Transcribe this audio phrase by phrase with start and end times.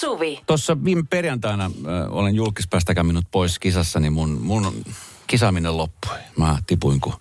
[0.00, 0.40] Suvi.
[0.46, 1.70] Tuossa viime perjantaina äh,
[2.10, 4.84] olen julkispäästäkään minut pois kisassa, niin mun, mun
[5.26, 6.18] kisaaminen loppui.
[6.36, 7.14] Mä tipuin kuin,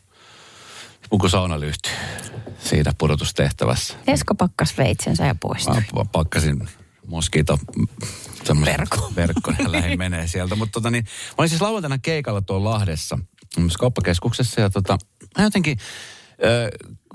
[1.01, 1.89] tipuin kuin saunalyhty
[2.59, 3.93] siinä pudotustehtävässä.
[4.07, 5.75] Esko pakkas veitsensä ja poistui.
[5.75, 6.69] Mä pa- pakkasin
[7.07, 7.59] moskito
[8.65, 9.11] Verkko.
[9.15, 10.55] verkkon ja lähdin menee sieltä.
[10.55, 13.19] Mutta tota niin, mä olin siis lauantaina keikalla tuolla Lahdessa,
[13.79, 14.97] kauppakeskuksessa ja tota,
[15.37, 15.77] mä jotenkin,
[16.43, 16.71] ö,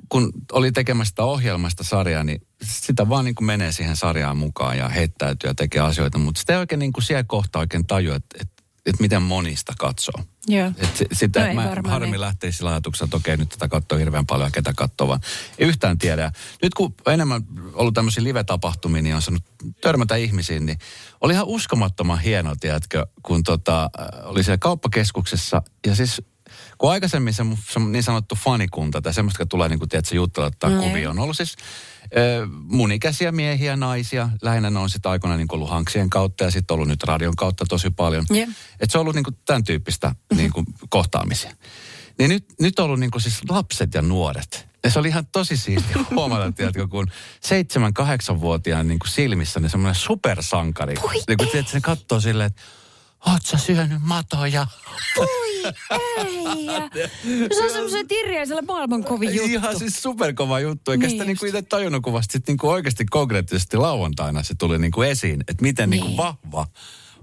[0.09, 4.79] kun oli tekemässä sitä ohjelmasta sarjaa, niin sitä vaan niin kuin menee siihen sarjaan mukaan
[4.79, 8.17] ja heittäytyy ja tekee asioita, mutta sitä ei oikein niin kuin siellä kohtaa oikein tajua,
[8.17, 10.25] että, että, että miten monista katsoo.
[10.49, 10.73] Joo.
[10.77, 12.21] Et se- sitä, No ei mä harmi niin.
[12.21, 15.21] lähtee sillä ajatuksella, että okei, nyt tätä katsoo hirveän paljon ja ketä katsoo, vaan
[15.59, 16.33] ei yhtään tiedä.
[16.63, 19.43] Nyt kun enemmän ollut tämmöisiä live-tapahtumia, niin on saanut
[19.81, 20.79] törmätä ihmisiin, niin
[21.21, 26.23] oli ihan uskomattoman hieno, tiedätkö, kun tota, äh, oli siellä kauppakeskuksessa ja siis
[26.79, 30.47] kun aikaisemmin se, se niin sanottu fanikunta tai semmoista, jotka tulee niin kuin, tiedätkö, juttelua
[30.47, 30.77] ottaa Mm.
[30.77, 31.57] kuvia, on ollut siis
[32.17, 34.29] ö, mun ikäisiä miehiä, naisia.
[34.43, 37.65] Lähinnä ne on sitten aikoinaan niin ollut hanksien kautta ja sitten ollut nyt radion kautta
[37.69, 38.27] tosi paljon.
[38.31, 38.49] Jep.
[38.81, 41.51] Et se on ollut niin kuin tämän tyyppistä niin kuin kohtaamisia.
[42.19, 44.69] Niin nyt, nyt on ollut niin kuin siis lapset ja nuoret.
[44.85, 47.07] Ja se oli ihan tosi siisti huomata, tiedätkö, kun
[47.41, 50.95] seitsemän, kahdeksanvuotiaan niin kuin silmissä niin semmoinen supersankari.
[51.03, 52.63] Voi niin kuin, tiedätkö, se katsoo silleen, että
[53.27, 54.67] oot sä syönyt matoja?
[55.19, 55.29] Oi
[55.91, 56.67] ei.
[57.57, 59.51] Se on semmoisen tirjeisellä maailman kovin juttu.
[59.51, 63.05] Ihan siis superkova juttu, eikä Niin sitä niinku itse tajunnut, kun vasta sit niinku oikeasti
[63.05, 66.01] konkreettisesti lauantaina se tuli niinku esiin, että miten Niin.
[66.01, 66.67] niinku vahva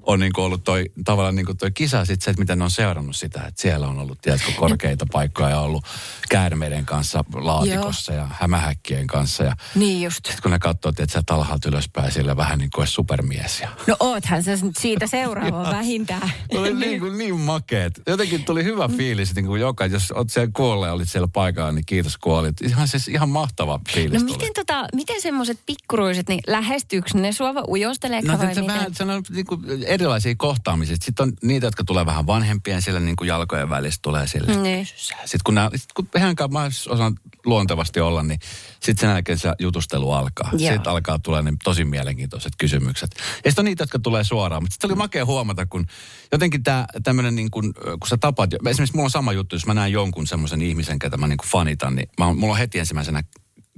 [0.04, 3.16] on niinku ollut toi, tavallaan niinku toi kisa sit se, että miten ne on seurannut
[3.16, 5.86] sitä, että siellä on ollut tiedätkö, korkeita paikkoja ja ollut
[6.30, 10.26] käärmeiden kanssa laatikossa ja hämähäkkien kanssa ja Niin just.
[10.26, 13.96] sitten kun ne katsoo, että sä alhaalta ylöspäin sille vähän niin kuin supermies ja No
[14.00, 16.32] oothan sä nyt siitä seuraava vähintään.
[16.56, 18.02] Oli niin, kuin niin makeet.
[18.08, 21.72] Jotenkin tuli hyvä fiilis, niin kuin joka, jos olet siellä kuolla ja olit siellä paikalla,
[21.72, 22.62] niin kiitos kun olit.
[22.62, 24.32] Ihan siis ihan mahtava fiilis No tuli.
[24.32, 28.68] miten, tota, miten semmoiset pikkuruiset, niin lähestyykö ne sua vai ujosteleeko No vai miten?
[28.68, 29.62] vähän, se on niin kuin
[29.94, 30.96] erilaisia kohtaamisia.
[31.02, 34.56] Sitten on niitä, jotka tulee vähän vanhempia ja siellä niin kuin jalkojen välissä tulee sille.
[34.56, 34.86] Niin.
[34.86, 37.16] Sitten kun, nää, sit kun kanssa mä osaan
[37.46, 38.40] luontevasti olla, niin
[38.72, 40.50] sitten sen jälkeen se jutustelu alkaa.
[40.52, 40.74] Joo.
[40.74, 43.12] Sitten alkaa tulla ne tosi mielenkiintoiset kysymykset.
[43.18, 44.64] Ja sitten on niitä, jotka tulee suoraan.
[44.64, 45.86] Mutta sitten oli makea huomata, kun
[46.32, 49.74] jotenkin tämä tämmöinen niin kuin, kun sä tapaat, esimerkiksi mulla on sama juttu, jos mä
[49.74, 53.24] näen jonkun semmoisen ihmisen, ketä mä niin kuin fanitan, niin mä, mulla on heti ensimmäisenä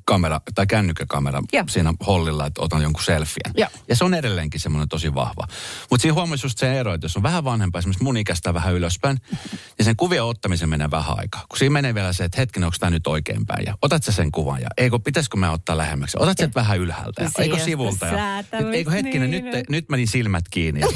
[0.06, 1.64] kamera tai kännykkäkamera Joo.
[1.68, 3.54] siinä hollilla, että otan jonkun selfien.
[3.58, 3.70] Joo.
[3.88, 5.48] Ja se on edelleenkin semmoinen tosi vahva.
[5.90, 8.74] Mutta siinä huomasi just se ero, että jos on vähän vanhempaa, esimerkiksi mun ikäistä vähän
[8.74, 9.18] ylöspäin,
[9.78, 11.46] niin sen kuvien ottamisen menee vähän aikaa.
[11.50, 13.66] Kun siinä menee vielä se, että hetkinen, onko tämä nyt oikeinpäin?
[13.66, 16.18] Ja otat sä sen kuvan ja eikö, pitäisikö mä ottaa lähemmäksi?
[16.20, 18.06] Otat sen vähän ylhäältä ja eikö sivulta?
[18.06, 19.46] Ja, säätämistä, eikö hetkinen, niin.
[19.46, 20.82] nyt, nyt meni silmät kiinni.
[20.82, 20.88] Ja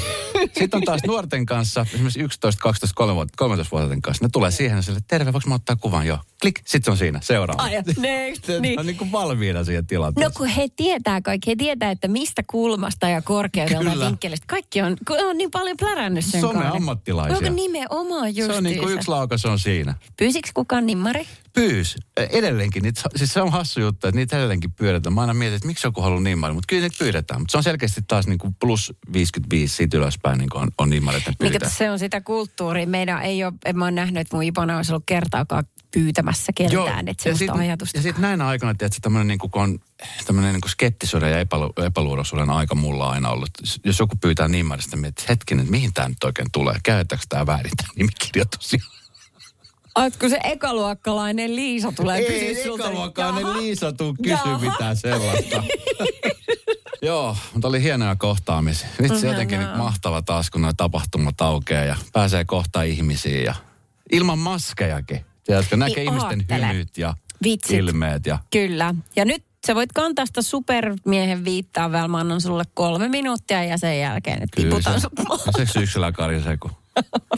[0.58, 2.94] Sitten on taas nuorten kanssa, esimerkiksi 11, 12,
[3.36, 4.24] 13 vuoden kanssa.
[4.24, 6.06] Ne tulee siihen ja sille, terve, voiko mä ottaa kuvan?
[6.06, 6.18] Joo.
[6.40, 7.62] Klik, sitten se on siinä, seuraava.
[7.62, 8.76] Ai, next, niin.
[9.02, 10.34] On niin kuin valmiina siihen No tilanteeseen.
[10.36, 14.06] kun he tietää kaikki, he tietää, että mistä kulmasta ja korkeudelta Kyllä.
[14.06, 14.44] vinkkelistä.
[14.48, 16.72] Kaikki on, kun on niin paljon plärännyt sen Some kahden.
[16.72, 17.36] ammattilaisia.
[17.36, 18.94] Onko nimenomaan se on niin kuin justiinsa?
[18.94, 19.94] yksi laukaus on siinä.
[20.16, 21.26] Pyysikö kukaan nimmari?
[21.54, 21.96] Pyys.
[22.16, 25.12] Edelleenkin, niitä, siis se on hassu juttu, että niitä edelleenkin pyydetään.
[25.14, 27.40] Mä aina mietin, että miksi joku haluaa nimmarin, mutta kyllä niitä pyydetään.
[27.40, 30.90] Mutta se on selkeästi taas niin kuin plus 55 siitä ylöspäin niin kuin on, on
[30.90, 31.68] nimmarit, että Niin, pyydetään.
[31.68, 32.86] että se on sitä kulttuuria.
[32.86, 37.08] Meidän ei ole, en mä ole nähnyt, että mun Ipona olisi ollut kertaakaan pyytämässä keltään,
[37.08, 37.98] että ja sellaista sit, ajatusta.
[37.98, 39.78] Ja sitten näinä aikoina, että tämmöinen niin kuin, kun on
[40.26, 43.50] tämmöinen niin skeptisuuden ja epälu, epäluuloisuuden aika mulla on aina ollut.
[43.84, 44.66] Jos joku pyytää niin
[44.96, 46.76] mietit, hetkinen, että mihin tämä nyt oikein tulee?
[46.82, 48.72] Käytetäänkö tämä väärin tämä nimikirjoitus?
[49.98, 52.84] Oletko se ekaluokkalainen Liisa tulee kysyä Ei sulta?
[52.84, 53.56] ekaluokkainen Jaha.
[53.56, 54.58] Liisa tuu kysyä Jaha.
[54.58, 55.62] mitään sellaista.
[57.02, 58.88] Joo, mutta oli hienoja kohtaamisia.
[59.02, 59.78] Vitsi jotenkin Ihanaa.
[59.78, 63.54] mahtava taas, kun nuo tapahtumat aukeaa ja pääsee kohta ihmisiin ja
[64.12, 65.27] ilman maskejakin.
[65.48, 66.68] Tiedätkö, näkee Niin ihmisten oottele.
[66.72, 67.14] hymyt ja
[67.44, 67.78] Vitsit.
[67.78, 68.94] ilmeet ja Kyllä.
[69.16, 72.08] Ja nyt sä voit kantaa sitä supermiehen viittaa vielä.
[72.08, 75.54] Mä annan sulle kolme minuuttia ja sen jälkeen että tiputan sut maahan.
[75.56, 76.70] se syksyllä karisee, kun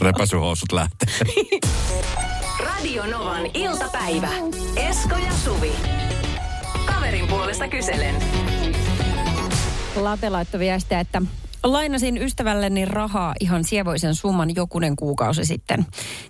[0.03, 1.09] repäsyhousut lähtee.
[2.75, 4.29] Radio Novan iltapäivä.
[4.77, 5.73] Esko ja Suvi.
[6.87, 8.15] Kaverin puolesta kyselen.
[9.97, 11.23] Late laittoi viestiä, että
[11.63, 15.87] lainasin ystävälleni rahaa ihan sievoisen summan jokunen kuukausi sitten.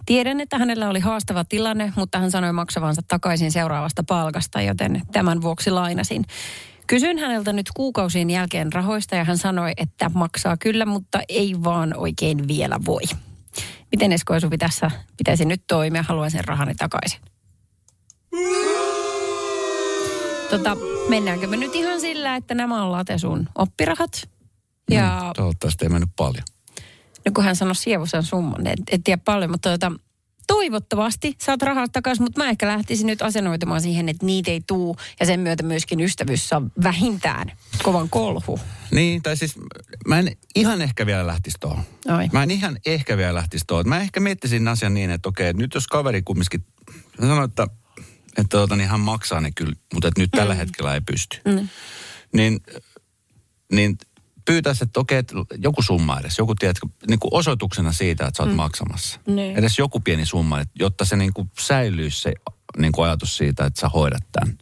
[0.06, 5.42] Tiedän, että hänellä oli haastava tilanne, mutta hän sanoi maksavansa takaisin seuraavasta palkasta, joten tämän
[5.42, 6.24] vuoksi lainasin.
[6.86, 11.94] Kysyin häneltä nyt kuukausien jälkeen rahoista ja hän sanoi, että maksaa kyllä, mutta ei vaan
[11.96, 13.02] oikein vielä voi.
[13.92, 16.04] Miten Esko ja Suvi tässä pitäisi nyt toimia?
[16.08, 17.20] Haluan sen rahani takaisin.
[20.50, 20.76] Tota,
[21.08, 24.28] mennäänkö me nyt ihan sillä, että nämä on late sun oppirahat?
[24.90, 26.44] Ja Mm, toivottavasti ei mennyt paljon.
[27.26, 29.92] no kun hän sanoi sievuisen summan, en, en tiedä paljon, mutta tota,
[30.46, 34.96] toivottavasti saat rahaa takaisin, mutta mä ehkä lähtisin nyt asennoitumaan siihen, että niitä ei tuu
[35.20, 38.60] ja sen myötä myöskin ystävyys saa vähintään kovan kolhu.
[38.90, 39.54] Niin, tai siis
[40.06, 41.84] mä en ihan ehkä vielä lähtisi tuohon.
[42.32, 43.88] Mä en ihan ehkä vielä lähtisi tuohon.
[43.88, 46.64] Mä ehkä miettisin asian niin, että okei, nyt jos kaveri kumminkin
[47.20, 47.66] sanoo, että,
[48.38, 50.58] että tota, niin hän maksaa ne kyllä, mutta että nyt tällä mm.
[50.58, 51.40] hetkellä ei pysty.
[51.44, 51.68] Mm.
[52.32, 52.60] Niin,
[53.72, 53.98] niin
[54.50, 58.42] pyytäisi, että okei, että joku summa edes, joku tiedätkö, niin kuin osoituksena siitä, että sä
[58.42, 58.56] oot mm.
[58.56, 59.20] maksamassa.
[59.26, 59.56] Niin.
[59.56, 62.32] Edes joku pieni summa, että- jotta se niin kuin säilyisi se
[62.78, 64.58] niin kuin ajatus siitä, että sä hoidat tämän.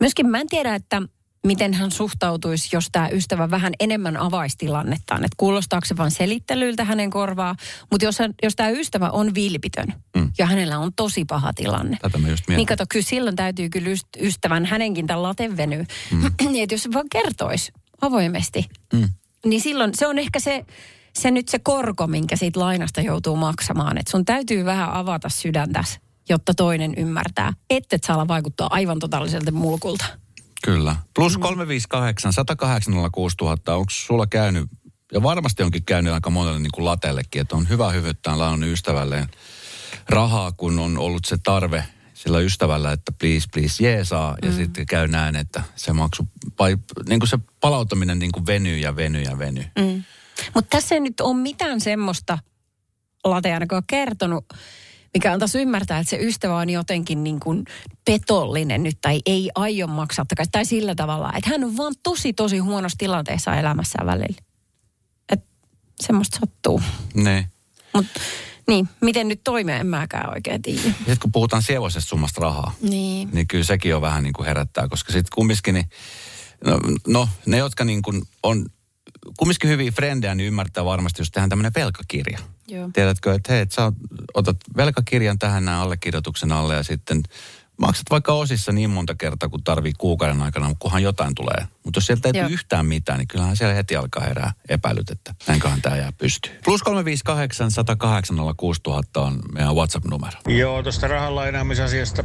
[0.00, 1.02] Myöskin mä en tiedä, että
[1.46, 5.24] miten hän suhtautuisi, jos tämä ystävä vähän enemmän avaisi tilannettaan.
[5.24, 7.54] Että kuulostaako se vain selittelyltä hänen korvaa.
[7.90, 10.32] Mutta jos, hän- jos tämä ystävä on vilpitön Mm.
[10.38, 11.96] ja hänellä on tosi paha tilanne.
[12.02, 15.84] Tätä mä just Niin kato, kyllä silloin täytyy kyllä yst- ystävän hänenkin tämän laten venyä.
[16.10, 16.20] Mm.
[16.52, 19.08] niin että jos se vaan kertoisi avoimesti, Mm.
[19.46, 20.64] niin silloin se on ehkä se,
[21.18, 23.98] se nyt se korko, minkä siitä lainasta joutuu maksamaan.
[23.98, 29.50] Että sun täytyy vähän avata sydäntäs, jotta toinen ymmärtää, että et saa vaikuttaa aivan totaaliselta
[29.52, 30.04] mulkulta.
[30.64, 30.96] Kyllä.
[31.14, 33.08] Plus 358, 108 000.
[33.68, 34.66] Onko sulla käynyt,
[35.12, 39.28] ja varmasti onkin käynyt aika monelle niin kuin latellekin, että on hyvä hyvyttää lainannut ystävälleen
[40.08, 41.84] rahaa, kun on ollut se tarve
[42.22, 44.36] sillä ystävällä, että please, please, jeesaa.
[44.42, 46.28] Ja sitten käy näin, että se maksu,
[46.58, 46.76] vai,
[47.08, 49.64] niin kuin se palauttaminen niin kuin venyy ja venyy ja venyy.
[49.78, 50.02] Mm.
[50.54, 52.38] Mutta tässä ei nyt ole mitään semmoista,
[53.24, 54.44] Late ainakaan kertonut,
[55.14, 57.64] mikä antaisi ymmärtää, että se ystävä on jotenkin niin kuin
[58.04, 60.52] petollinen nyt tai ei aio maksaa takaisin.
[60.52, 64.42] Tai sillä tavalla, että hän on vaan tosi tosi huonossa tilanteessa elämässään välillä.
[65.32, 65.46] Että
[66.00, 66.82] semmoista sattuu.
[67.14, 67.48] Ne.
[67.94, 68.20] Mutta
[68.70, 70.80] niin, miten nyt toimia, en mäkään oikein tiedä.
[70.82, 73.28] Sitten kun puhutaan sievoisesta summasta rahaa, Niin.
[73.32, 75.88] niin kyllä sekin on vähän niin kuin herättää, koska sitten kumminkin, niin,
[76.64, 78.66] no, no ne, jotka niin kuin on
[79.38, 82.38] kumminkin hyviä frendejä, niin ymmärtää varmasti, jos tehdään tämmöinen velkakirja.
[82.68, 82.90] Joo.
[82.92, 83.92] Tiedätkö, että hei, että sä
[84.34, 87.22] otat velkakirjan tähän näin allekirjoituksen alle ja sitten
[87.80, 91.66] maksat vaikka osissa niin monta kertaa, kun tarvii kuukauden aikana, kunhan jotain tulee.
[91.84, 92.44] Mutta jos sieltä ei Joo.
[92.44, 96.56] tule yhtään mitään, niin kyllähän siellä heti alkaa herää epäilyt, että näinköhän tämä jää pystyyn.
[96.64, 100.38] Plus 358 108 06000 on meidän WhatsApp-numero.
[100.48, 102.24] Joo, tuosta rahan lainaamisasiasta.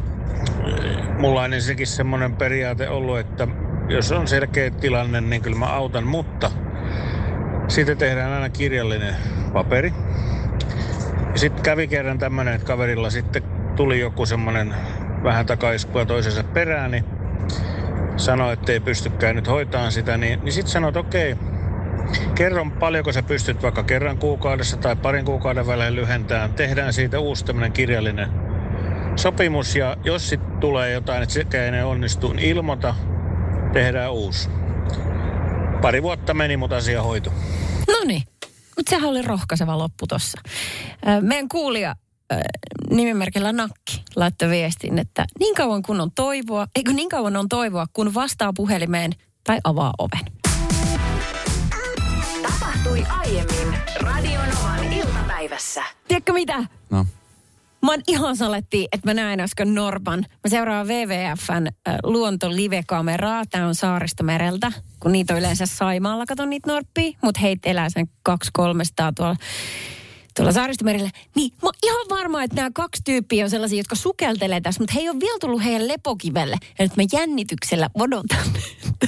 [1.19, 3.47] Mulla on ensinnäkin semmoinen periaate ollut, että
[3.89, 6.51] jos on selkeä tilanne, niin kyllä mä autan, mutta
[7.67, 9.15] sitten tehdään aina kirjallinen
[9.53, 9.93] paperi.
[11.33, 13.43] Ja sitten kävi kerran tämmöinen, että kaverilla sitten
[13.75, 14.75] tuli joku semmoinen
[15.25, 17.05] vähän takaiskua toisensa perään, niin
[18.17, 21.35] sanoi, että ei pystykään nyt hoitamaan sitä, niin, niin sitten sanoi, että okei,
[22.35, 26.53] kerron paljonko sä pystyt vaikka kerran kuukaudessa tai parin kuukauden välein lyhentämään.
[26.53, 28.29] Tehdään siitä uusi tämmöinen kirjallinen
[29.15, 32.95] sopimus ja jos sitten tulee jotain, että sekään ei onnistu, niin ilmoita,
[33.73, 34.49] tehdään uusi.
[35.81, 37.29] Pari vuotta meni, mutta asia hoitu.
[37.87, 38.23] No niin,
[38.77, 40.41] mutta sehän oli rohkaiseva loppu tossa.
[41.21, 41.95] Meidän kuulija
[42.89, 47.85] nimimerkillä Nakki laittoi viestin, että niin kauan kun on toivoa, eikö niin kauan on toivoa,
[47.93, 49.11] kun vastaa puhelimeen
[49.43, 50.33] tai avaa oven.
[52.41, 55.83] Tapahtui aiemmin Radionovan iltapäivässä.
[56.07, 56.63] Tiedätkö mitä?
[56.89, 57.05] No,
[57.85, 60.19] Mä oon ihan saletti, että mä näin äsken Norpan.
[60.19, 63.43] Mä seuraan WWFn äh, luontolivekameraa.
[63.49, 67.17] Tää on Saaristomereltä, kun niitä on yleensä Saimaalla, katon niitä norppia.
[67.23, 68.33] Mutta heitä elää sen 200-300
[69.15, 69.35] tuolla,
[70.35, 71.09] tuolla Saaristomerellä.
[71.35, 74.93] Niin mä oon ihan varma, että nämä kaksi tyyppiä on sellaisia, jotka sukeltelee tässä, mutta
[74.93, 76.57] he ei ole vielä tullut heidän lepokivelle.
[76.79, 78.45] Ja nyt mä jännityksellä odotan.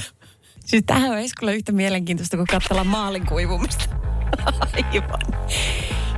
[0.66, 3.84] siis tämähän on Eskolla yhtä mielenkiintoista, kuin katsella maalin kuivumista.
[4.92, 5.20] Aivan.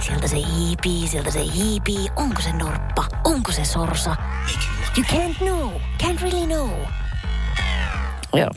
[0.01, 2.09] Sieltä se hiipii, sieltä se hiipii.
[2.17, 3.05] Onko se norppa?
[3.25, 4.17] Onko se sorsa?
[4.97, 5.71] You can't know.
[6.03, 6.71] Can't really know.
[8.35, 8.51] Joo.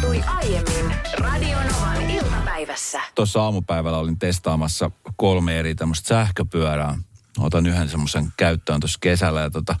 [0.00, 3.00] Tapahtui aiemmin Radionovan iltapäivässä.
[3.14, 6.98] tuossa aamupäivällä olin testaamassa kolme eri tämmöistä sähköpyörää.
[7.38, 9.76] Otan yhden semmoisen käyttöön tuossa kesällä ja tota,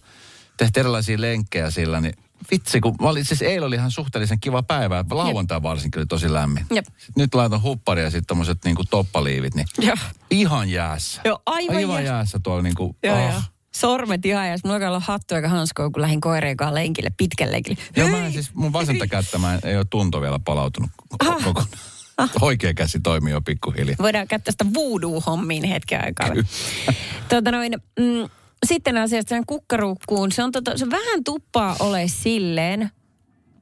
[0.56, 2.14] tehtiin erilaisia lenkkejä sillä, niin
[2.50, 6.32] vitsi, kun mä olin, siis eilen oli ihan suhteellisen kiva päivä, lauantai varsinkin oli tosi
[6.32, 6.66] lämmin.
[6.70, 6.86] Jep.
[6.86, 9.96] Sitten nyt laitan huppari ja sitten tommoset niinku toppaliivit, niin Joo.
[10.30, 11.20] ihan jäässä.
[11.24, 12.12] Joo, aivan aivan jäässä.
[12.12, 13.32] jäässä tuolla niinku, Joo, ah.
[13.32, 13.40] joo.
[13.80, 17.78] Sormet ihan ja mulla olla hattu eikä hanskoa, kun lähdin koireen kanssa lenkille, pitkälle lenkille.
[17.96, 21.36] Joo, mä en siis mun vasenta kättä mä en, ei ole tunto vielä palautunut Ah.
[21.36, 21.64] koko, koko.
[22.40, 23.96] Oikea käsi toimii jo pikkuhiljaa.
[23.98, 26.28] Voidaan käyttää sitä voodoo-hommiin hetken aikaa.
[27.28, 28.28] tuota noin, mm,
[28.66, 30.32] sitten asiasta sen kukkaruukkuun.
[30.32, 32.90] Se on, tota, se vähän tuppaa ole silleen,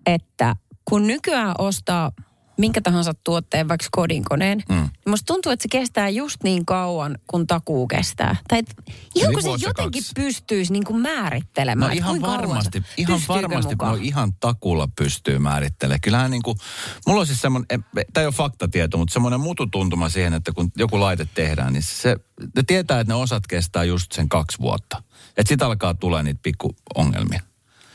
[0.07, 2.13] että kun nykyään ostaa
[2.57, 4.75] minkä tahansa tuotteen, vaikka kodinkoneen, mm.
[4.75, 8.37] niin musta tuntuu, että se kestää just niin kauan, kun takuu kestää.
[8.49, 8.75] Tai et,
[9.15, 10.13] ihan Eli kun se jotenkin kaksi.
[10.15, 11.91] pystyisi niin kuin määrittelemään.
[11.91, 13.93] No ihan varmasti, se- ihan varmasti, mukaan?
[13.93, 16.01] no ihan takulla pystyy määrittelemään.
[16.01, 16.59] Kyllähän niin kuin,
[17.07, 21.01] mulla on siis semmoinen, tämä ei ole faktatieto, mutta semmoinen mututuntuma siihen, että kun joku
[21.01, 22.17] laite tehdään, niin se,
[22.57, 25.03] ne tietää, että ne osat kestää just sen kaksi vuotta.
[25.37, 27.41] Että sit alkaa tulla niitä pikku ongelmia.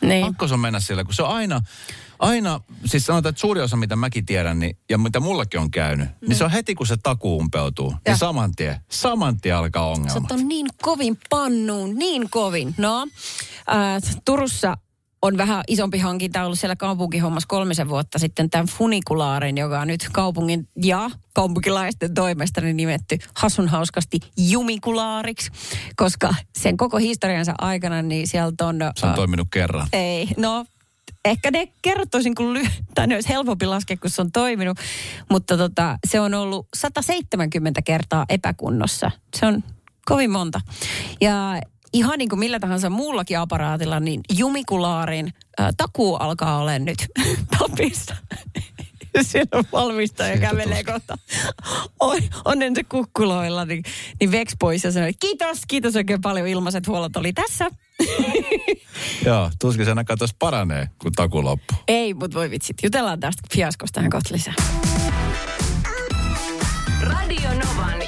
[0.01, 0.25] Niin.
[0.25, 1.61] Pakko se on mennä sillä, kun se on aina,
[2.19, 6.09] aina, siis sanotaan, että suuri osa, mitä mäkin tiedän, niin, ja mitä mullakin on käynyt,
[6.21, 7.97] niin se on heti, kun se takuu umpeutuu, Ja.
[8.11, 10.31] niin saman tien, saman tien alkaa Sä ongelmat.
[10.31, 12.75] on niin kovin pannuun, niin kovin.
[12.77, 13.01] No,
[13.71, 14.77] äh, Turussa
[15.21, 20.09] on vähän isompi hankinta ollut siellä kaupunkihommassa kolmisen vuotta sitten tämän funikulaarin, joka on nyt
[20.11, 25.51] kaupungin ja kaupunkilaisten toimesta niin nimetty hasun hauskasti jumikulaariksi,
[25.95, 28.77] koska sen koko historiansa aikana niin sieltä on...
[28.95, 29.87] Se on äh, toiminut kerran.
[29.93, 30.65] ei, no
[31.25, 34.77] ehkä ne kertoisin, kun ly- tai ne olisi helpompi laskea, kun se on toiminut.
[35.29, 39.11] Mutta tota, se on ollut 170 kertaa epäkunnossa.
[39.35, 39.63] Se on
[40.05, 40.61] kovin monta.
[41.21, 41.61] Ja
[41.93, 47.05] ihan niin kuin millä tahansa muullakin aparaatilla, niin jumikulaarin ä, takuu alkaa olla nyt
[47.59, 48.15] tapissa.
[49.21, 51.17] Siellä on valmistaja Siitä kävelee kohta
[51.99, 53.83] on, onnen se kukkuloilla, niin,
[54.19, 57.69] niin veks pois ja sanoi, kiitos, kiitos oikein paljon, ilmaiset huollot oli tässä.
[59.25, 61.77] Joo, tuskin se ainakaan tuossa paranee, kun taku loppuu.
[61.87, 62.77] Ei, mutta voi vitsit.
[62.83, 64.53] Jutellaan tästä fiaskosta tähän kohta lisää.
[67.01, 67.99] Radio Novan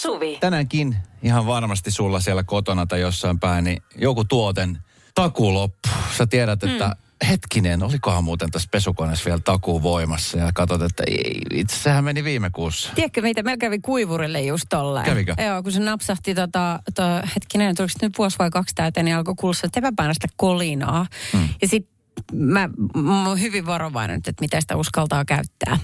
[0.00, 0.38] Suvi.
[0.40, 4.78] Tänäänkin ihan varmasti sulla siellä kotona tai jossain päin, niin joku tuoten
[5.14, 5.88] taku loppu.
[6.18, 7.26] Sä tiedät, että mm.
[7.26, 12.24] hetkinen, olikohan muuten tässä pesukoneessa vielä takuu voimassa ja katsot, että ei, itse sehän meni
[12.24, 12.92] viime kuussa.
[12.94, 15.06] Tiedätkö, mitä meillä kävi kuivurille just tolleen?
[15.06, 15.34] Kävikö?
[15.46, 17.02] Joo, kun se napsahti tota, to,
[17.34, 21.06] hetkinen, tuliko nyt vuosi vai kaksi täyteen, niin alkoi kuulla sitä epäpäänäistä kolinaa.
[21.32, 21.48] Mm.
[21.62, 21.94] Ja sitten
[22.32, 25.78] mä, mä oon hyvin varovainen, että miten sitä uskaltaa käyttää.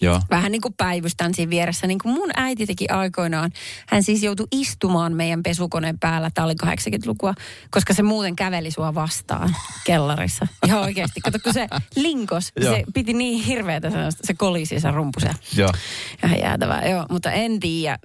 [0.00, 0.20] Joo.
[0.30, 3.50] Vähän niin kuin päivystän siinä vieressä, niin kuin mun äiti teki aikoinaan.
[3.86, 7.34] Hän siis joutui istumaan meidän pesukoneen päällä, tämä oli 80-lukua,
[7.70, 10.46] koska se muuten käveli sua vastaan kellarissa.
[10.66, 11.20] Ihan oikeasti.
[11.20, 12.74] Kato, kun se linkos, Joo.
[12.74, 15.30] se piti niin hirveätä, sellaista, se kolisi se rumpu se.
[15.56, 15.72] Joo.
[16.24, 17.06] Ihan jäätävää, joo.
[17.10, 17.98] Mutta en tiedä,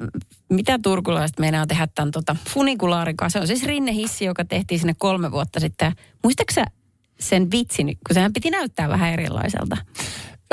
[0.50, 3.40] mitä turkulaiset meinaa tehdä tämän tota, funikulaarin kanssa.
[3.40, 5.94] Se on siis rinnehissi, joka tehtiin sinne kolme vuotta sitten.
[6.24, 6.66] Muistaaksä
[7.20, 9.78] sen vitsin, kun sehän piti näyttää vähän erilaiselta?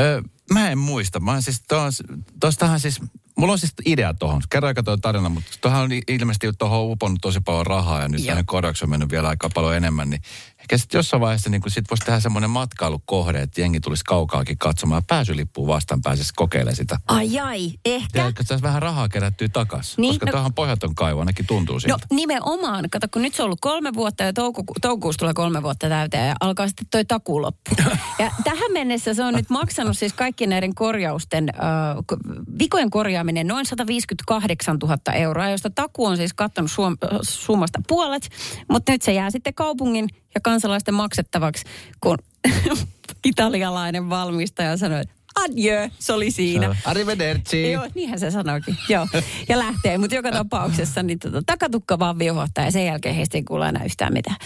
[0.01, 1.21] Öö, mä en muista.
[1.21, 2.03] Mä siis, tos,
[2.41, 3.01] tostahan siis,
[3.41, 4.43] mulla on siis idea tohon.
[4.51, 8.27] Kerro aika tuo tarina, mutta tuohon on ilmeisesti tuohon uponnut tosi paljon rahaa ja nyt
[8.27, 10.11] tänne kodaksi on mennyt vielä aika paljon enemmän.
[10.11, 10.23] Niin
[10.61, 15.03] ehkä sitten jossain vaiheessa niin sit voisi tehdä semmoinen matkailukohde, että jengi tulisi kaukaakin katsomaan.
[15.07, 16.99] Pääsylippuun vastaan pääsisi kokeilemaan sitä.
[17.09, 18.09] Ai ai, ehkä.
[18.13, 19.95] Tiedätkö, saisi vähän rahaa kerättyä takaisin.
[20.03, 22.07] Niin, koska no- tuohon pohjaton kaivo ainakin tuntuu No siltä.
[22.11, 22.85] nimenomaan.
[22.91, 26.29] Kato, kun nyt se on ollut kolme vuotta ja toukoku- toukokuussa tulee kolme vuotta täyteen
[26.29, 27.71] ja alkaa sitten toi takuu loppu.
[28.19, 33.30] Ja tähän mennessä se on nyt maksanut siis kaikkien näiden korjausten, äh, ko- vikojen korjaaminen
[33.45, 38.29] noin 158 000 euroa, josta takuu on siis kattanut suom- äh, summasta puolet,
[38.69, 41.65] mutta nyt se jää sitten kaupungin ja kansalaisten maksettavaksi,
[42.01, 42.19] kun
[43.25, 46.77] italialainen valmistaja sanoi, että adieu, se oli siinä.
[46.85, 47.73] Arrivederci.
[47.73, 48.77] Joo, niinhän se sanoikin.
[48.89, 49.07] Joo.
[49.49, 53.45] Ja lähtee, mutta joka tapauksessa niin tota, takatukka vaan viuhottaa ja sen jälkeen heistä ei
[53.45, 54.37] kuule enää yhtään mitään.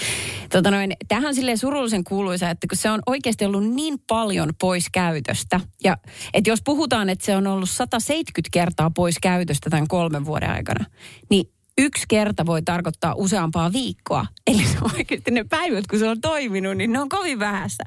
[0.53, 4.53] Tota noin, tämähän on silleen surullisen kuuluisa, että kun se on oikeasti ollut niin paljon
[4.61, 5.61] pois käytöstä.
[5.85, 5.97] Ja
[6.35, 10.85] että jos puhutaan, että se on ollut 170 kertaa pois käytöstä tämän kolmen vuoden aikana,
[11.31, 14.27] niin yksi kerta voi tarkoittaa useampaa viikkoa.
[14.47, 17.85] Eli se on oikeasti ne päivät, kun se on toiminut, niin ne on kovin vähäistä.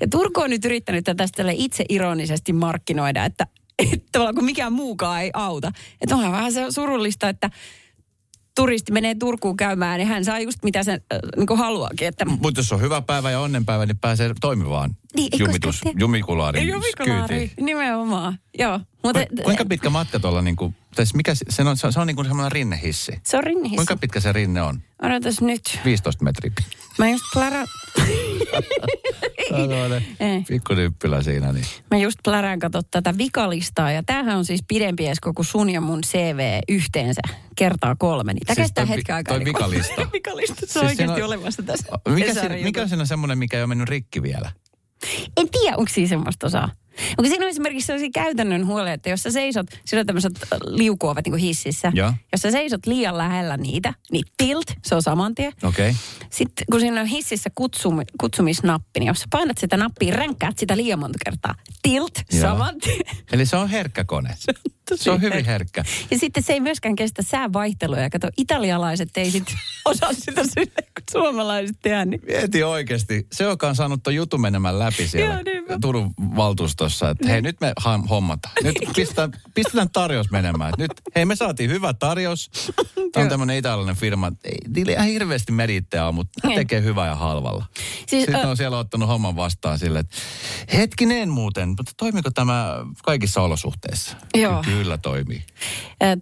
[0.00, 3.46] Ja Turku on nyt yrittänyt tätä tälle itse ironisesti markkinoida, että,
[3.78, 5.72] että tavallaan kun mikään muukaan ei auta.
[6.00, 7.50] Että onhan vähän se surullista, että
[8.56, 12.08] turisti menee Turkuun käymään, niin hän saa just mitä se äh, niin haluaakin.
[12.08, 16.00] Että Mutta jos on hyvä päivä ja onnenpäivä, niin pääsee toimivaan Niin, jumitus, sitä tee-
[16.00, 18.38] jumikulaarin Jumikulaari, nimenomaan.
[18.58, 18.80] Joo.
[19.04, 20.76] Mutta, Ku- Kuinka pitkä matka tuolla, niin kuin,
[21.14, 23.12] mikä, se- on, se on, se on niin kuin semmoinen rinnehissi.
[23.24, 23.76] Se on rinnihissä.
[23.76, 24.82] Kuinka pitkä se rinne on?
[25.02, 25.80] Odotas nyt.
[25.84, 26.52] 15 metriä.
[26.98, 27.66] Mä just plärään...
[30.20, 30.42] Ei.
[30.48, 31.52] Pikku nyppylä siinä.
[31.52, 31.64] Niin.
[31.90, 35.80] Mä just plärään katsoa tätä vikalistaa ja tämähän on siis pidempi Esko kuin sun ja
[35.80, 37.20] mun CV yhteensä
[37.56, 38.32] kertaa kolme.
[38.34, 39.36] Niin tämä Siis kestää hetken aikaa.
[39.36, 40.08] toi vikalista.
[40.12, 41.86] vikalista, se on Siis oikeasti on- olemassa tässä.
[42.08, 44.52] Mikä, siinä, mikä on siinä semmoinen, mikä ei ole mennyt rikki vielä?
[45.36, 46.68] En tiedä, onko siinä semmoista osaa.
[47.18, 50.32] Onko siinä on esimerkiksi sellaisia käytännön huolia, että jos sä seisot, sillä on tämmöiset
[50.66, 51.92] liukuovet niin kuin hississä.
[51.94, 52.12] Joo.
[52.32, 55.52] Jos sä seisot liian lähellä niitä, niin tilt, se on saman tien.
[55.62, 55.90] Okei.
[55.90, 56.00] Okay.
[56.30, 60.76] Sitten kun siinä on hississä kutsum, kutsumisnappi, niin jos sä painat sitä nappia, ränkäät sitä
[60.76, 61.54] liian monta kertaa.
[61.82, 62.40] Tilt, Joo.
[62.42, 63.16] saman tien.
[63.32, 64.34] Eli se on herkkä kone.
[64.88, 65.84] Tosi Se on hyvin herkkä.
[66.10, 68.10] Ja sitten se ei myöskään kestä säävaihteluja.
[68.10, 69.54] Kato, italialaiset ei sit
[69.84, 72.10] osaa sitä sille, kun suomalaiset tehdään.
[72.10, 72.20] Niin.
[72.26, 73.26] Mieti oikeasti.
[73.32, 75.78] Se, joka on saanut ton jutun menemään läpi siellä Joo, niinpä.
[75.80, 78.54] Turun valtuustossa, että hei, nyt me ha- hommataan.
[78.62, 80.72] Nyt pistetään, pistetään tarjous menemään.
[80.78, 82.50] Nyt, hei, me saatiin hyvä tarjous.
[83.12, 84.32] Tämä on tämmöinen italialainen firma.
[84.44, 86.56] Ei, niillä ihan hirveästi merittejä ole, mutta ne Ei.
[86.56, 87.66] tekee hyvää ja halvalla.
[88.06, 90.16] Siis, Sitten ö- on siellä ottanut homman vastaan sille, että
[90.76, 94.16] hetkinen muuten, mutta toimiko tämä kaikissa olosuhteissa?
[94.34, 94.62] Joo.
[94.62, 95.42] Ky- Kyllä toimii.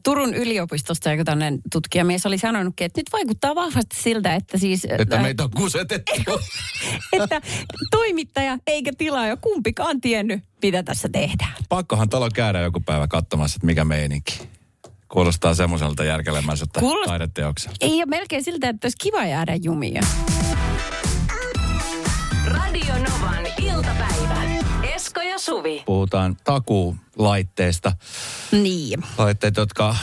[0.02, 4.86] Turun yliopistosta joku tämmöinen tutkijamies oli sanonutkin, että nyt vaikuttaa vahvasti siltä, että siis...
[4.98, 6.12] Että meitä on kusetettu.
[7.12, 7.40] että
[7.90, 11.54] toimittaja eikä tilaaja kumpikaan tiennyt, mitä tässä tehdään.
[11.68, 14.48] Pakkohan talo käydä joku päivä katsomassa, että mikä meininki.
[15.08, 17.76] Kuulostaa semmoiselta järkelemäiseltä Kuulost- taideteokselta.
[17.80, 20.02] Ei ole melkein siltä, että olisi kiva jäädä jumia.
[22.46, 24.55] Radio Novan iltapäivä.
[25.36, 25.82] Ja Suvi.
[25.86, 27.92] Puhutaan takuulaitteista.
[28.52, 29.02] Niin.
[29.18, 29.96] Laitteet, jotka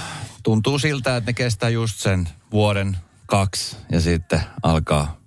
[0.43, 5.17] tuntuu siltä, että ne kestää just sen vuoden, kaksi ja sitten alkaa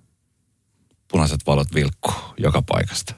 [1.11, 3.13] punaiset valot vilkkuu joka paikasta.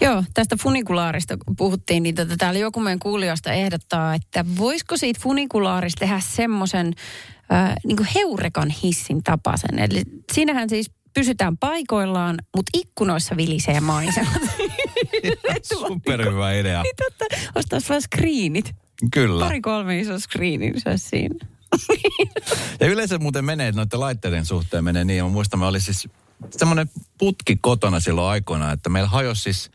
[0.00, 6.00] Joo, tästä funikulaarista puhuttiin, niin tota, täällä joku meidän kuulijoista ehdottaa, että voisiko siitä funikulaarista
[6.00, 6.92] tehdä semmoisen
[7.52, 9.78] äh, niin heurekan hissin tapaisen.
[9.78, 10.02] Eli
[10.32, 14.42] siinähän siis pysytään paikoillaan, mutta ikkunoissa vilisee maisemat.
[15.62, 16.82] Superhyvä idea.
[16.82, 17.24] Niin totta,
[17.54, 18.74] ostaisi vaan screenit.
[19.12, 19.44] Kyllä.
[19.44, 21.46] Pari kolme iso screenin, siinä.
[22.80, 25.24] Ja yleensä muuten menee, että noiden laitteiden suhteen menee niin.
[25.24, 26.08] Mä muistan, me oli siis
[26.50, 29.70] semmoinen putki kotona silloin aikoina, että meillä hajosi siis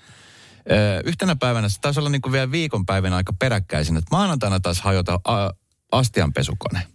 [0.71, 4.81] ö, yhtenä päivänä, se taisi olla niin kuin vielä viikonpäivänä aika peräkkäisin, että maanantaina taas
[4.81, 5.49] hajota a,
[5.91, 6.87] astianpesukone.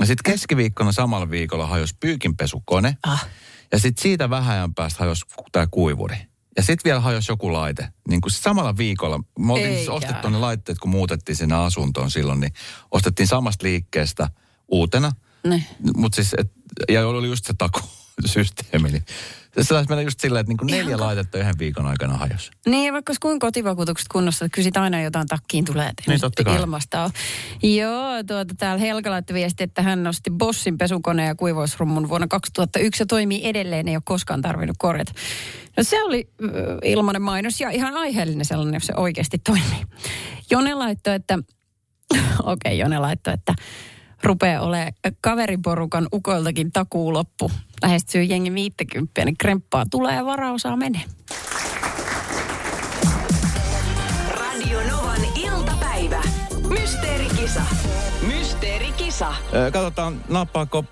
[0.00, 2.96] Ja sitten keskiviikkona samalla viikolla hajosi pyykinpesukone.
[3.06, 3.26] Ah.
[3.72, 6.16] Ja sitten siitä vähän ajan päästä hajosi tämä kuivuri.
[6.56, 7.88] Ja sitten vielä hajosi joku laite.
[8.08, 9.20] Niin kuin samalla viikolla.
[9.38, 12.52] Me oltiin siis ostettu ne laitteet, kun muutettiin sinne asuntoon silloin, niin
[12.90, 14.30] ostettiin samasta liikkeestä
[14.68, 15.12] uutena.
[15.44, 15.64] Ne.
[15.96, 16.52] Mutta siis, et,
[16.88, 17.54] ja oli just se
[18.22, 18.90] takusysteemi.
[18.90, 19.04] Niin
[19.60, 22.50] se taisi mennä just silleen, että niinku neljä laitetta yhden viikon aikana hajosi.
[22.66, 25.88] Niin, ja vaikka olisi kuinka kotivakuutukset kunnossa, että kyllä sit aina jotain takkiin tulee.
[25.88, 26.56] että Niin, totta kai.
[26.56, 27.10] Ilmasta on.
[27.62, 33.02] Joo, tuota, täällä Helga laittoi viesti, että hän nosti Bossin pesukoneen ja kuivausrummun vuonna 2001
[33.02, 35.12] ja toimii edelleen, ei ole koskaan tarvinnut korjata.
[35.76, 36.48] No se oli äh,
[36.84, 39.84] ilmainen mainos ja ihan aiheellinen sellainen, jos se oikeasti toimii.
[40.50, 41.38] Jone laittoi, että,
[42.42, 43.54] okei okay, Jone laittoi, että
[44.22, 47.50] rupeaa olemaan kaveriporukan ukoiltakin takuu loppu.
[47.82, 51.02] Lähestyy jengi 50, niin kremppaa tulee ja varaosaa menee.
[54.28, 56.22] Radio Novan iltapäivä.
[56.68, 57.62] Mysteerikisa.
[58.26, 59.34] Mysteerikisa.
[59.72, 60.84] Katsotaan, nappaako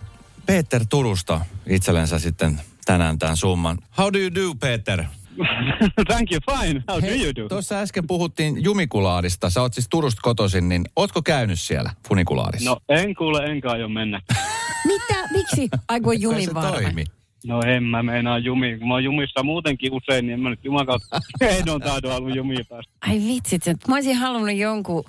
[0.46, 3.78] Peter Turusta itsellensä sitten tänään tämän summan.
[3.98, 5.04] How do you do, Peter?
[6.10, 6.84] Thank you, fine.
[6.90, 7.48] How do you do?
[7.48, 9.50] Tuossa äsken puhuttiin Jumikulaarista.
[9.50, 12.70] Sä oot siis Turusta kotoisin, niin ootko käynyt siellä funikulaarissa?
[12.70, 14.20] No en kuule, enkä aio mennä.
[14.92, 15.28] Mitä?
[15.32, 15.68] Miksi?
[15.88, 17.04] Ai kun jumin toimi.
[17.46, 18.78] No en mä meinaa jumi.
[18.78, 22.36] Kun mä oon jumissa muutenkin usein, niin en mä nyt juman kautta ehdon taidon halunnut
[22.36, 22.92] jumia päästä.
[23.08, 25.04] Ai vitsit, mä olisin halunnut jonkun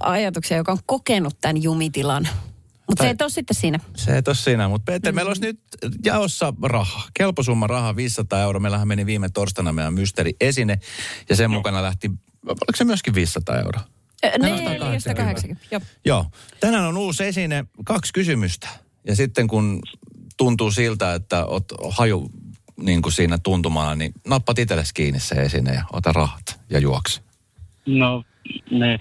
[0.00, 2.28] ajatuksen, joka on kokenut tämän jumitilan.
[2.86, 3.80] Mutta se ei ole sitten siinä.
[3.96, 5.14] Se ei tos siinä, mutta Peter, mm.
[5.14, 5.60] meillä olisi nyt
[6.04, 7.08] jaossa rahaa.
[7.14, 8.60] Kelposumma rahaa 500 euroa.
[8.60, 10.78] Meillähän meni viime torstaina meidän mysteeri esine
[11.28, 12.10] ja sen mukana lähti,
[12.46, 13.80] oliko se myöskin 500 euroa?
[14.38, 15.66] No, 480.
[15.70, 15.80] Joo.
[16.04, 16.26] Joo.
[16.60, 18.68] Tänään on uusi esine, kaksi kysymystä.
[19.06, 19.80] Ja sitten kun
[20.36, 22.30] tuntuu siltä, että oot haju
[22.76, 27.20] niin kuin siinä tuntumalla, niin nappat itsellesi kiinni se esine ja ota rahat ja juokse.
[27.86, 28.24] No,
[28.70, 29.00] ne.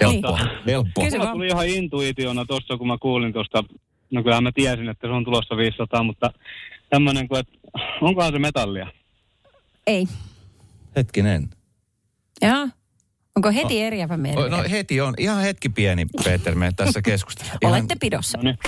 [0.00, 0.50] Helppoa, Niin.
[0.66, 1.04] helppoa.
[1.04, 3.64] Kysy Mulla tuli ihan intuitiona tuossa, kun mä kuulin tuosta,
[4.10, 6.32] no kyllä mä tiesin, että se on tulossa 500, mutta
[6.90, 7.52] tämmöinen kuin, että
[8.00, 8.86] onkohan se metallia?
[9.86, 10.06] Ei.
[10.96, 11.48] Hetkinen.
[12.42, 12.68] Jaa.
[13.36, 14.48] Onko heti eriävä merkki?
[14.50, 15.14] No heti on.
[15.18, 17.58] Ihan hetki pieni, Peter, me tässä keskustellaan.
[17.62, 18.38] Ihan- Olette pidossa.
[18.38, 18.58] No niin.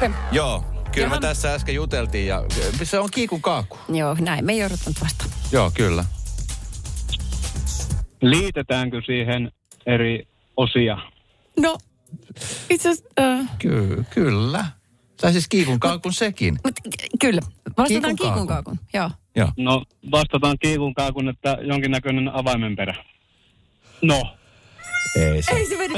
[0.00, 0.10] Okay.
[0.32, 1.14] Joo, kyllä Jaha.
[1.16, 2.44] me tässä äsken juteltiin ja
[2.82, 3.78] se on kiikun kaakku.
[3.88, 5.30] Joo, näin me jouduttu vastaan.
[5.52, 6.04] Joo, kyllä.
[8.22, 9.52] Liitetäänkö siihen
[9.86, 10.98] eri osia?
[11.60, 11.78] No,
[12.70, 14.64] itse asiassa, äh, Ky- kyllä.
[15.20, 16.58] Tai siis kiikun kaakun sekin.
[16.64, 16.74] mut,
[17.20, 17.40] kyllä.
[17.76, 18.46] Vastataan Kiikun kiikun kaakun.
[18.46, 18.78] kaakun.
[18.94, 19.10] Joo.
[19.36, 19.48] Joo.
[19.56, 22.94] No, vastataan kiikun kaakun, että jonkinnäköinen avaimenperä.
[24.02, 24.36] No,
[25.16, 25.52] Ei se.
[25.52, 25.94] Ei se meni.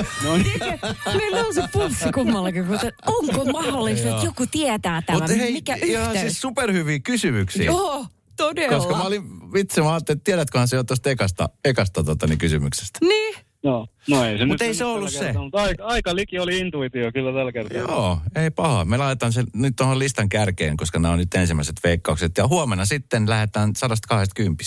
[0.59, 5.22] Tiedätkö, Meillä on se pulssi kummallakin, mutta onko mahdollista, että joku tietää tämän?
[5.22, 6.20] Mutta hei, Mikä ihan yhteys?
[6.20, 7.64] siis superhyviä kysymyksiä.
[7.64, 8.77] Joo, todella.
[8.77, 12.38] Koska mä olin, vitsi, mä ajattelin, että tiedätköhän se jo tuosta ekasta, ekasta tota, niin
[12.38, 12.98] kysymyksestä.
[13.03, 13.35] Niin.
[13.64, 15.18] No, no ei se Mut nyt ei se ollut se.
[15.25, 17.79] kertaa, Mutta aika, aika liki oli intuitio kyllä tällä kertaa.
[17.79, 18.85] Joo, ei paha.
[18.85, 22.33] Me laitetaan se nyt tuohon listan kärkeen, koska nämä on nyt ensimmäiset veikkaukset.
[22.38, 24.64] Ja huomenna sitten lähdetään 120.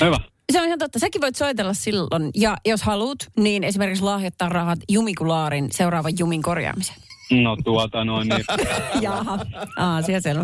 [0.00, 0.18] Hyvä.
[0.54, 0.98] Se on ihan totta.
[0.98, 2.30] Säkin voit soitella silloin.
[2.34, 6.98] Ja jos haluat, niin esimerkiksi lahjoittaa rahat Jumikulaarin seuraavan Jumin korjaamiseen.
[7.30, 8.44] No tuota noin niin.
[9.00, 9.38] Jaha.
[9.76, 10.42] Aasia selvä.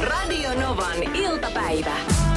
[0.00, 1.96] Radio Novan iltapäivä.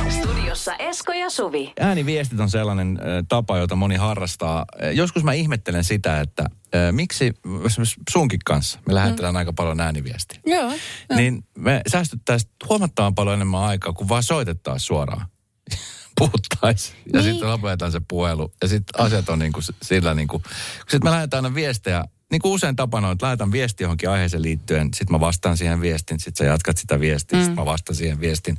[0.10, 1.74] Studiossa Esko ja Suvi.
[1.80, 4.66] Ääniviestit on sellainen äh, tapa, jota moni harrastaa.
[4.92, 7.34] Joskus mä ihmettelen sitä, että äh, miksi
[7.66, 9.38] esimerkiksi sunkin kanssa me lähetellään mm.
[9.38, 10.40] aika paljon ääniviestiä.
[10.46, 10.72] Joo.
[11.16, 15.33] Niin me säästyttäisiin huomattavan paljon enemmän aikaa, kun vaan soitettaisiin suoraan.
[16.20, 16.98] Puhuttaisiin.
[17.14, 17.32] Ja Niin.
[17.32, 18.52] sitten lopetetaan se puhelu.
[18.62, 20.44] Ja sitten asiat on niin kuin sillä niin kuin...
[20.80, 24.44] Sitten me lähdetään aina viestejä, niin kuin usein tapana on, että lähetän viesti johonkin aiheeseen
[24.44, 24.90] liittyen.
[24.96, 26.20] Sitten mä vastaan siihen viestin.
[26.20, 27.40] Sitten sä jatkat sitä viestiä.
[27.40, 27.44] Mm.
[27.46, 28.58] Sitten mä vastaan siihen viestin.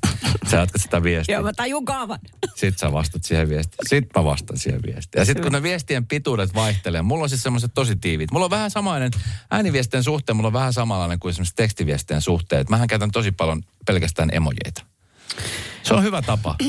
[0.51, 1.35] Sä jatkat sitä viestiä.
[1.37, 2.19] Joo, mä tajun kaavan.
[2.55, 3.89] Sitten sä vastat siihen viestiin.
[3.89, 5.21] Sitten mä vastaan siihen viestiin.
[5.21, 8.31] Ja sitten kun ne viestien pituudet vaihtelee, mulla on siis semmoiset tosi tiivit.
[8.31, 9.11] Mulla on vähän samainen,
[9.51, 12.67] ääniviestien suhteen mulla on vähän samanlainen kuin esimerkiksi tekstiviestien suhteen.
[12.69, 14.83] Mähän käytän tosi paljon pelkästään emojeita.
[15.85, 16.55] Se on hyvä tapa.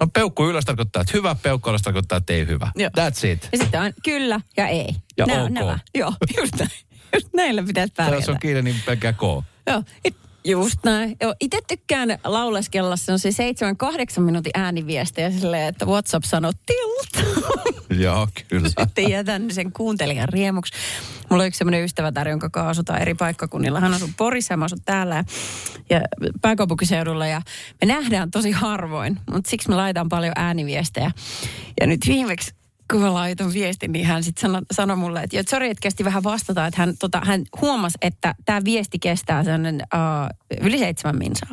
[0.00, 2.72] No peukku ylös tarkoittaa, että hyvä, peukku alas tarkoittaa, että ei hyvä.
[2.76, 2.90] Joo.
[3.00, 3.48] That's it.
[3.52, 4.96] Ja sitten on kyllä ja ei.
[5.16, 5.50] Ja Nää ok.
[5.50, 5.78] nämä.
[5.94, 6.70] Joo, just näin.
[7.14, 8.32] Just näillä pitäisi Tai Jos pärjätä.
[8.32, 9.22] on kiire, niin pelkkä K.
[9.66, 11.16] Joo, it, just näin.
[11.40, 13.28] Itse tykkään lauleskella se on se
[14.18, 17.26] 7-8 minuutin ääniviestejä silleen, että WhatsApp sanoo tilt.
[18.04, 18.68] Joo, kyllä.
[18.80, 20.72] Sitten jätän sen kuuntelijan riemuksi.
[21.30, 23.80] Mulla on yksi semmoinen ystävätär, jonka kanssa asutaan eri paikkakunnilla.
[23.80, 25.24] Hän asuu Porissa ja mä asun täällä ja,
[25.90, 26.00] ja
[26.42, 27.26] pääkaupunkiseudulla.
[27.26, 27.42] Ja
[27.80, 31.10] me nähdään tosi harvoin, mutta siksi me laitan paljon ääniviestejä.
[31.80, 32.54] Ja nyt viimeksi
[32.92, 36.04] kun mä laitan viestin, niin hän sitten sanoi sano mulle, että, että sori, että kesti
[36.04, 41.18] vähän vastata, että hän, tota, hän huomasi, että tämä viesti kestää sellainen uh, yli seitsemän
[41.18, 41.50] minsaa.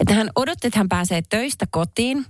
[0.00, 2.26] Että hän odotti, että hän pääsee töistä kotiin,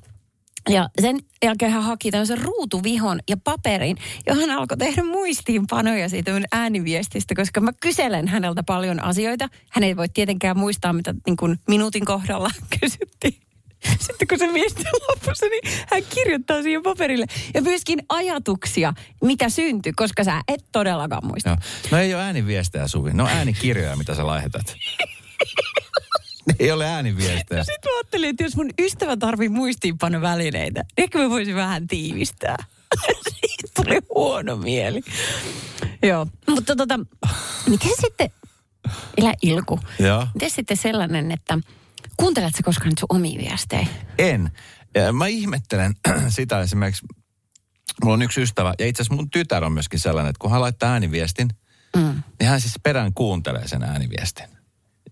[0.68, 6.32] ja sen jälkeen hän haki tämmöisen ruutuvihon ja paperin, johon hän alkoi tehdä muistiinpanoja siitä
[6.32, 9.48] mun ääniviestistä, koska mä kyselen häneltä paljon asioita.
[9.70, 13.45] Hän ei voi tietenkään muistaa, mitä niin kuin minuutin kohdalla kysyttiin.
[14.06, 17.26] Sitten kun se viesti lopussa, niin hän kirjoittaa siihen paperille.
[17.54, 21.48] Ja myöskin ajatuksia, mitä syntyi, koska sä et todellakaan muista.
[21.48, 21.56] Joo.
[21.90, 23.12] No ei ole ääniviestejä, Suvi.
[23.12, 24.76] No äänikirjoja, mitä sä lähetät.
[26.58, 27.64] Ei ole ääniviestejä.
[27.64, 32.56] Sitten mä ajattelin, että jos mun ystävä tarvii muistiinpanovälineitä, niin ehkä mä voisin vähän tiivistää.
[33.30, 35.00] Siitä tuli huono mieli.
[36.02, 37.00] Joo, mutta tota,
[37.68, 38.30] miten sitten,
[39.16, 40.26] elä ilku, Joo.
[40.34, 41.58] miten sitten sellainen, että
[42.16, 43.86] kuunteletko koskaan nyt sun omia viestejä?
[44.18, 44.50] En.
[45.12, 45.94] Mä ihmettelen
[46.28, 47.06] sitä esimerkiksi,
[48.04, 50.60] mulla on yksi ystävä, ja itse asiassa mun tytär on myöskin sellainen, että kun hän
[50.60, 51.48] laittaa ääniviestin,
[51.96, 52.22] Mm.
[52.40, 54.46] niin hän siis perään kuuntelee sen ääniviestin.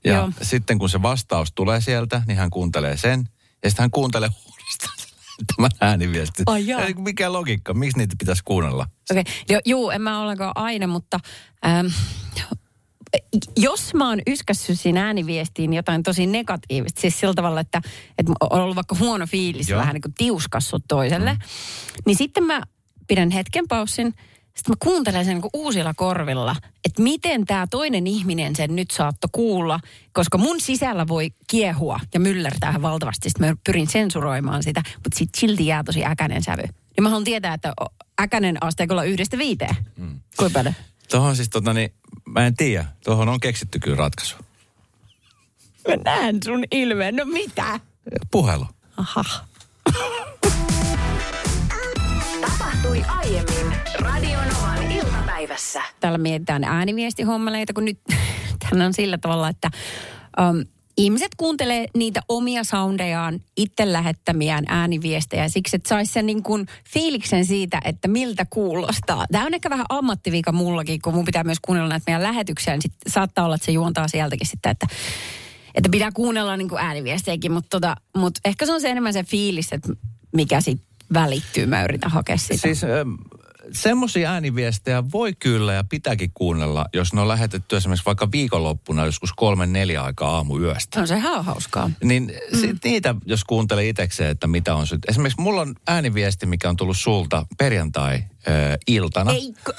[0.04, 0.30] Ja Joo.
[0.42, 3.28] sitten kun se vastaus tulee sieltä, niin hän kuuntelee sen,
[3.62, 4.96] ja sitten hän kuuntelee uudestaan
[5.56, 6.42] tämän ääniviestin.
[6.46, 6.80] Ai jaa.
[6.80, 8.86] Ei, Mikä logiikka, miksi niitä pitäisi kuunnella?
[9.10, 9.60] Okei, okay.
[9.64, 11.20] juu, en mä ollenkaan aina, mutta
[11.66, 11.86] ähm,
[13.56, 17.80] jos mä oon yskässyt siinä ääniviestiin jotain tosi negatiivista, siis sillä tavalla, että,
[18.18, 19.80] että on ollut vaikka huono fiilis, Joo.
[19.80, 21.38] vähän niin kuin tiuskassut toiselle, mm.
[22.06, 22.62] niin sitten mä
[23.06, 24.14] pidän hetken paussin,
[24.54, 29.28] sitten mä kuuntelen sen niin uusilla korvilla, että miten tämä toinen ihminen sen nyt saatto
[29.32, 29.80] kuulla,
[30.12, 33.30] koska mun sisällä voi kiehua ja myllertää ihan valtavasti.
[33.30, 36.62] Sitten mä pyrin sensuroimaan sitä, mutta sitten silti jää tosi äkänen sävy.
[36.96, 37.72] Ja mä haluan tietää, että
[38.20, 39.76] äkänen asteikolla yhdestä viiteen.
[39.96, 40.20] Mm.
[40.36, 40.74] Kuinka paljon?
[41.10, 41.94] Tuohon siis tota niin,
[42.26, 42.84] mä en tiedä.
[43.04, 44.36] Tuohon on keksitty kyllä ratkaisu.
[45.88, 47.16] Mä näen sun ilmeen.
[47.16, 47.80] No mitä?
[48.30, 48.66] Puhelu.
[48.96, 49.24] Aha.
[52.40, 55.82] Tapahtui aiemmin Radio Novan iltapäivässä.
[56.00, 57.98] Täällä mietitään ääniviestihommaleita, kun nyt
[58.62, 59.70] täällä on sillä tavalla, että
[60.40, 60.64] um,
[60.96, 67.44] ihmiset kuuntelee niitä omia soundejaan, itse lähettämiään ääniviestejä siksi, että saisi sen niin kuin fiiliksen
[67.44, 69.26] siitä, että miltä kuulostaa.
[69.32, 72.82] Tämä on ehkä vähän ammattivika mullakin, kun mun pitää myös kuunnella näitä meidän lähetyksiä, niin
[72.82, 74.86] sit saattaa olla, että se juontaa sieltäkin sitten, että
[75.74, 79.24] että pitää kuunnella niin kuin ääniviestejäkin, mutta, tota, mutta ehkä se on se enemmän se
[79.24, 79.92] fiilis, että
[80.32, 81.66] mikä sitten välittyy.
[81.66, 82.56] Mä yritän hakea sitä.
[82.56, 83.14] Siis ähm,
[83.72, 89.32] semmoisia ääniviestejä voi kyllä ja pitääkin kuunnella, jos ne on lähetetty esimerkiksi vaikka viikonloppuna joskus
[89.32, 91.00] kolmen neljä aikaa aamuyöstä.
[91.00, 91.90] on se ihan hauskaa.
[92.04, 95.00] Niin sit niitä, jos kuuntelee itsekseen, että mitä on syt.
[95.08, 99.32] Esimerkiksi mulla on ääniviesti, mikä on tullut sulta perjantai-iltana.
[99.32, 99.74] Ei, ko-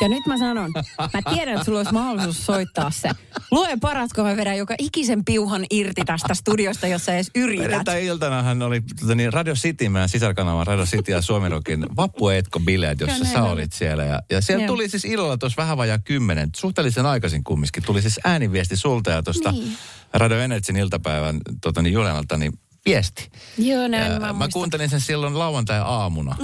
[0.00, 3.10] Ja nyt mä sanon, mä tiedän, että sulla olisi mahdollisuus soittaa se.
[3.50, 7.64] Lue paras, kun mä vedän joka ikisen piuhan irti tästä studiosta, jossa edes yrität.
[7.64, 13.30] Perjantai-iltanahan oli tota niin, Radio City, meidän sisarkanava Radio City ja Suomirokin vappuetko-bileet, jossa Kyllä
[13.30, 14.04] sä olit siellä.
[14.04, 14.68] Ja, ja siellä Joo.
[14.68, 19.22] tuli siis illalla tuossa vähän vajaa kymmenen, suhteellisen aikaisin kumminkin, tuli siis ääniviesti sulta ja
[19.22, 19.76] tuosta Niin.
[20.14, 22.52] Radio Energyn iltapäivän tota niin, Julenalta, niin
[22.86, 23.30] viesti.
[23.58, 26.36] Joo, näin Ja mä, mä kuuntelin sen silloin lauantai-aamuna.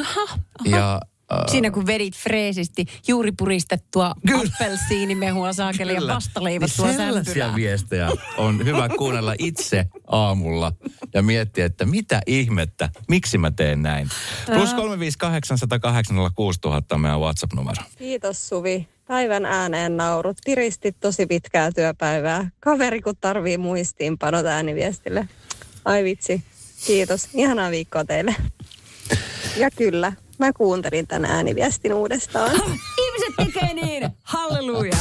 [0.64, 1.11] Ja äh,
[1.50, 8.88] Siinä kun vedit freesisti juuri puristettua appelsiinimehua saakeli ja vastaleivottua niin sellaisia viestejä on hyvä
[8.88, 10.72] kuunnella itse aamulla
[11.14, 14.08] ja miettiä, että mitä ihmettä, miksi mä teen näin.
[14.46, 17.82] Plus 358 108 06000 on meidän WhatsApp-numero.
[17.98, 18.88] Kiitos Suvi.
[19.08, 20.36] Päivän ääneen naurut.
[20.44, 22.50] Tiristit tosi pitkää työpäivää.
[22.60, 25.28] Kaveri kun tarvii muistiinpanot ääniviestille.
[25.84, 26.44] Ai vitsi.
[26.86, 27.28] Kiitos.
[27.34, 28.34] Ihanaa viikkoa teille.
[29.56, 30.12] Ja kyllä,
[30.46, 32.50] mä kuuntelin tämän ääniviestin uudestaan.
[33.04, 34.10] Ihmiset tekee niin!
[34.22, 34.96] Halleluja!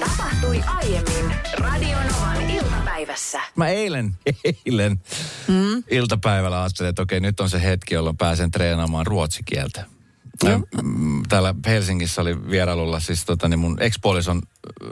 [0.00, 3.40] Tapahtui aiemmin Radionovan iltapäivässä.
[3.56, 4.14] Mä eilen,
[4.66, 5.00] eilen
[5.48, 5.84] mm.
[5.90, 9.84] iltapäivällä ajattelin, että okei, nyt on se hetki, jolloin pääsen treenaamaan ruotsikieltä.
[10.82, 14.42] Mm, Täällä Helsingissä oli vierailulla siis tota, niin mun ex-puolison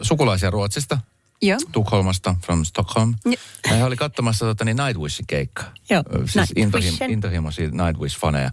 [0.03, 0.99] sukulaisia Ruotsista,
[1.43, 1.59] Joo.
[1.73, 3.15] Tukholmasta, from Stockholm.
[3.25, 3.33] Ja-
[3.71, 5.73] Ja he oli katsomassa tota, niin Nightwishin keikkaa.
[5.91, 6.63] Joo, Siis Nightwishin.
[6.93, 8.51] intohim, intohimoisia Nightwish-faneja.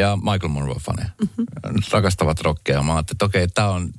[0.00, 1.10] Ja Michael Monroe-faneja.
[1.20, 1.76] Mhm.
[1.92, 2.82] Rakastavat rockeja.
[2.82, 3.90] Mä ajattelin, että okei, tämä on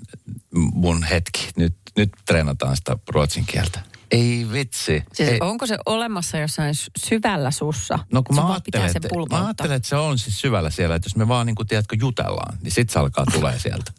[0.54, 1.50] mun hetki.
[1.56, 3.80] Nyt, nyt treenataan sitä ruotsin kieltä.
[4.12, 5.04] Ei vitsi.
[5.14, 5.38] Siis Ei.
[5.42, 8.00] onko se olemassa jossain sy- syvällä sussa?
[8.14, 11.06] No kun mä ajattelen, se että, mä ajattelen, että se on siis syvällä siellä, että
[11.08, 13.92] jos me vaan niin kuin, tiedätkö, jutellaan, niin sit se alkaa tulee sieltä.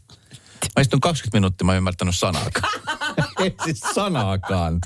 [0.76, 2.80] Mä istun 20 minuuttia, mä en ymmärtänyt sanaakaan.
[3.42, 4.78] Ei siis sanaakaan.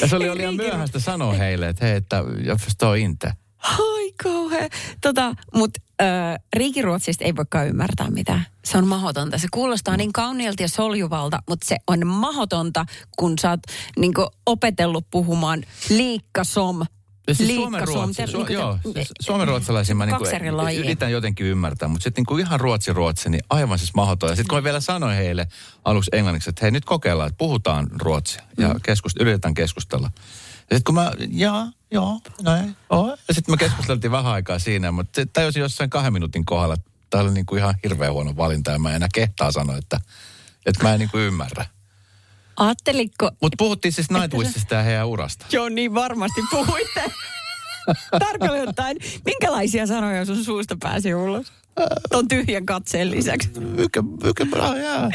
[0.00, 3.32] Ja se oli jo liian myöhäistä sanoa heille, että hei, että jag förstår inte.
[3.62, 4.68] Ai kauhea.
[5.00, 8.46] Tota, mutta äh, Riikiruotsista ei voikaan ymmärtää mitään.
[8.64, 9.38] Se on mahdotonta.
[9.38, 12.86] Se kuulostaa niin kauniilta ja soljuvalta, mutta se on mahdotonta,
[13.18, 13.60] kun sä oot
[13.98, 14.12] niin
[14.46, 16.82] opetellut puhumaan liikkasom.
[17.26, 18.78] Siis Liikkasom, suomen su, joo,
[19.84, 20.24] siis mä niinku
[20.78, 24.30] yritän jotenkin ymmärtää, mutta sitten niinku ihan ruotsi ruotsi, niin aivan siis mahdoton.
[24.30, 25.46] Ja sitten kun mä vielä sanoin heille
[25.84, 30.10] aluksi englanniksi, että hei nyt kokeillaan, että puhutaan ruotsia ja keskust, yritetään keskustella.
[30.70, 33.16] Ja sitten kun mä, jaa, joo, näin, oo.
[33.28, 37.24] Ja sitten me keskusteltiin vähän aikaa siinä, mutta tajusin jossain kahden minuutin kohdalla, että tämä
[37.24, 40.00] oli niinku ihan hirveän huono valinta ja mä en enää kehtaa sanoa, että,
[40.66, 41.66] että mä en niinku ymmärrä.
[42.56, 45.46] Ajatteliko, Mutta puhuttiin siis Nightwishista ja heidän urasta.
[45.52, 47.12] Joo, niin varmasti puhuitte.
[48.28, 51.52] Tarkalleen ottaen, minkälaisia sanoja sun suusta pääsi ulos?
[52.10, 53.50] Ton tyhjän katseen lisäksi.
[53.60, 55.10] Mycket, mycket bra, ja.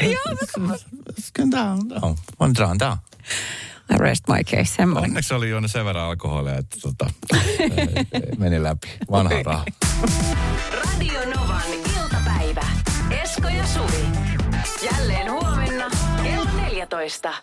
[1.50, 2.16] Down, down.
[2.40, 2.96] Man drar down.
[3.90, 5.10] I rest my case, semmoinen.
[5.10, 7.10] Onneksi oli juonut sen verran alkoholia, että tota,
[8.38, 8.88] meni läpi.
[9.10, 9.64] Vanha raha.
[10.72, 11.62] Radio Novan
[12.02, 12.64] iltapäivä.
[13.22, 14.04] Esko ja Suvi.
[14.92, 15.27] Jälleen
[16.88, 17.42] barato está.